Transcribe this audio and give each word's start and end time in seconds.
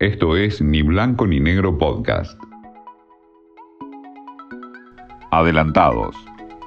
Esto 0.00 0.34
es 0.34 0.62
Ni 0.62 0.80
Blanco 0.80 1.26
ni 1.26 1.40
Negro 1.40 1.76
Podcast. 1.76 2.40
Adelantados. 5.30 6.16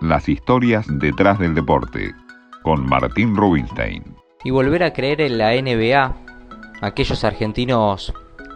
Las 0.02 0.30
historias 0.30 0.86
detrás 0.88 1.40
del 1.40 1.56
deporte. 1.56 2.14
Con 2.62 2.86
Martín 2.86 3.36
Rubinstein. 3.36 4.04
Y 4.44 4.52
volver 4.52 4.84
a 4.84 4.94
creer 4.94 5.22
en 5.22 5.40
la 5.40 5.60
NBA. 5.60 6.16
Aquellos 6.82 7.24
argentinos 7.24 8.14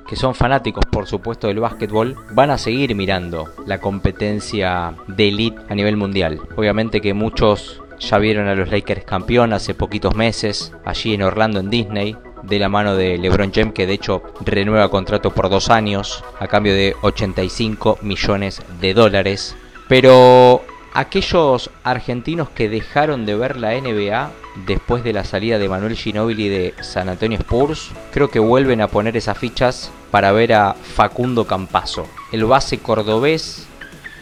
que 0.08 0.16
son 0.16 0.36
fanáticos, 0.36 0.86
por 0.86 1.08
supuesto, 1.08 1.48
del 1.48 1.60
básquetbol, 1.60 2.16
van 2.34 2.52
a 2.52 2.60
seguir 2.60 2.94
mirando 2.94 3.46
la 3.66 3.80
competencia 3.80 4.94
de 5.08 5.30
elite 5.30 5.60
a 5.70 5.74
nivel 5.74 5.98
mundial. 5.98 6.40
Obviamente 6.56 7.02
que 7.02 7.16
muchos 7.16 7.82
ya 7.98 8.20
vieron 8.20 8.48
a 8.48 8.54
los 8.54 8.70
Lakers 8.70 9.06
campeón 9.06 9.54
hace 9.54 9.74
poquitos 9.74 10.16
meses, 10.16 10.72
allí 10.86 11.16
en 11.16 11.24
Orlando, 11.24 11.62
en 11.62 11.72
Disney 11.72 12.16
de 12.44 12.60
la 12.60 12.70
mano 12.70 12.96
de 12.96 13.18
LeBron 13.18 13.52
James, 13.54 13.74
que 13.74 13.88
de 13.88 13.94
hecho 13.94 14.24
renueva 14.46 14.90
contrato 14.90 15.32
por 15.32 15.50
dos 15.50 15.70
años 15.70 16.24
a 16.40 16.48
cambio 16.48 16.74
de 16.74 16.96
85 17.02 18.00
millones 18.02 18.62
de 18.82 18.94
dólares. 18.94 19.56
Pero 19.88 20.64
aquellos 20.94 21.70
argentinos 21.84 22.50
que 22.50 22.70
dejaron 22.70 23.26
de 23.26 23.36
ver 23.36 23.58
la 23.58 23.80
NBA 23.80 24.32
después 24.66 25.04
de 25.04 25.14
la 25.14 25.24
salida 25.24 25.60
de 25.60 25.70
Manuel 25.70 25.96
Ginóbili 25.96 26.50
de 26.50 26.74
San 26.82 27.10
Antonio 27.10 27.38
Spurs, 27.38 27.92
creo 28.12 28.30
que 28.30 28.40
vuelven 28.40 28.82
a 28.82 28.88
poner 28.88 29.16
esas 29.16 29.38
fichas 29.38 29.92
para 30.12 30.32
ver 30.32 30.54
a 30.54 30.74
Facundo 30.74 31.46
Campazo, 31.46 32.08
el 32.32 32.46
base 32.46 32.80
cordobés 32.80 33.68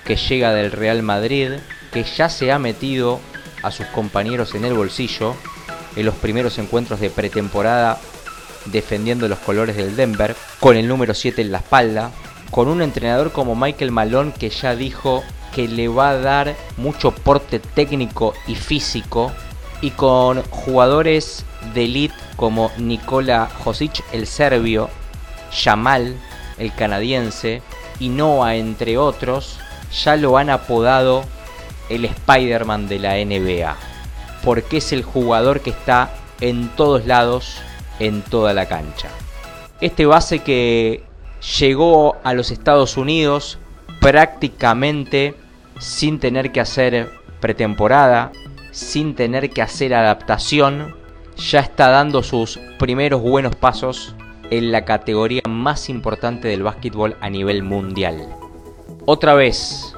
que 0.04 0.16
llega 0.18 0.54
del 0.54 0.72
Real 0.72 1.02
Madrid, 1.02 1.52
que 1.92 2.04
ya 2.04 2.30
se 2.30 2.52
ha 2.52 2.60
metido 2.60 3.20
a 3.64 3.72
sus 3.72 3.86
compañeros 3.88 4.54
en 4.54 4.66
el 4.66 4.74
bolsillo 4.74 5.36
en 5.96 6.06
los 6.06 6.16
primeros 6.16 6.58
encuentros 6.58 7.00
de 7.00 7.10
pretemporada 7.10 8.00
defendiendo 8.66 9.28
los 9.28 9.40
colores 9.40 9.76
del 9.76 9.96
Denver, 9.96 10.36
con 10.60 10.76
el 10.78 10.88
número 10.88 11.14
7 11.14 11.42
en 11.42 11.52
la 11.52 11.60
espalda, 11.60 12.12
con 12.52 12.68
un 12.68 12.82
entrenador 12.82 13.32
como 13.32 13.56
Michael 13.56 13.92
Malone 13.92 14.34
que 14.34 14.50
ya 14.50 14.76
dijo 14.76 15.24
que 15.54 15.68
le 15.68 15.88
va 15.88 16.10
a 16.10 16.18
dar 16.18 16.56
mucho 16.78 17.12
porte 17.12 17.60
técnico 17.60 18.34
y 18.48 18.56
físico, 18.56 19.32
y 19.82 19.92
con 19.92 20.42
jugadores 20.44 21.46
de 21.74 21.86
elite 21.86 22.16
como 22.36 22.72
Nikola 22.78 23.50
Josic, 23.64 24.04
el 24.12 24.28
serbio, 24.28 24.90
Jamal, 25.52 26.16
el 26.58 26.74
canadiense, 26.74 27.62
y 28.00 28.10
Noah, 28.10 28.56
entre 28.56 28.98
otros, 28.98 29.60
ya 30.04 30.16
lo 30.16 30.38
han 30.38 30.50
apodado 30.50 31.24
el 31.90 32.06
Spider-Man 32.06 32.88
de 32.88 33.00
la 33.00 33.16
NBA, 33.16 33.78
porque 34.46 34.78
es 34.78 34.94
el 34.94 35.04
jugador 35.04 35.60
que 35.60 35.72
está 35.72 36.12
en 36.40 36.70
todos 36.70 37.06
lados 37.06 37.58
en 38.00 38.22
toda 38.22 38.54
la 38.54 38.68
cancha. 38.68 39.10
Este 39.82 40.06
base 40.06 40.40
que 40.40 41.04
llegó 41.60 42.18
a 42.24 42.34
los 42.34 42.52
Estados 42.52 42.96
Unidos 42.96 43.58
prácticamente 44.00 45.36
sin 45.80 46.20
tener 46.20 46.52
que 46.52 46.62
hacer 46.62 47.10
pretemporada, 47.40 48.32
sin 48.72 49.16
tener 49.16 49.50
que 49.50 49.62
hacer 49.62 49.94
adaptación, 49.94 50.96
ya 51.38 51.60
está 51.60 51.90
dando 51.90 52.24
sus 52.24 52.60
primeros 52.80 53.22
buenos 53.22 53.56
pasos 53.56 54.16
en 54.52 54.72
la 54.72 54.86
categoría 54.86 55.42
más 55.50 55.90
importante 55.90 56.48
del 56.48 56.64
básquetbol 56.64 57.18
a 57.20 57.30
nivel 57.30 57.64
mundial. 57.64 58.28
Otra 59.06 59.34
vez, 59.34 59.96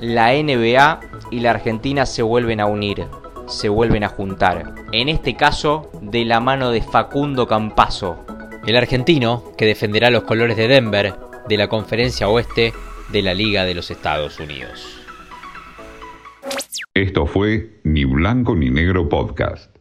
la 0.00 0.32
NBA 0.32 1.00
y 1.30 1.40
la 1.40 1.50
Argentina 1.50 2.06
se 2.06 2.22
vuelven 2.22 2.60
a 2.60 2.66
unir 2.66 3.06
se 3.50 3.68
vuelven 3.68 4.04
a 4.04 4.08
juntar. 4.08 4.74
En 4.92 5.08
este 5.08 5.36
caso, 5.36 5.90
de 6.00 6.24
la 6.24 6.40
mano 6.40 6.70
de 6.70 6.82
Facundo 6.82 7.46
Campazo. 7.46 8.24
El 8.66 8.76
argentino 8.76 9.44
que 9.58 9.66
defenderá 9.66 10.10
los 10.10 10.22
colores 10.22 10.56
de 10.56 10.68
Denver 10.68 11.14
de 11.48 11.56
la 11.56 11.68
conferencia 11.68 12.28
oeste 12.28 12.72
de 13.10 13.22
la 13.22 13.34
Liga 13.34 13.64
de 13.64 13.74
los 13.74 13.90
Estados 13.90 14.38
Unidos. 14.38 15.00
Esto 16.94 17.26
fue 17.26 17.80
Ni 17.84 18.04
Blanco 18.04 18.54
ni 18.54 18.70
Negro 18.70 19.08
Podcast. 19.08 19.79